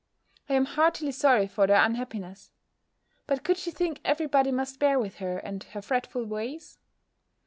[0.49, 2.49] I am heartily sorry for their unhappiness.
[3.27, 6.79] But could she think every body must bear with her, and her fretful ways?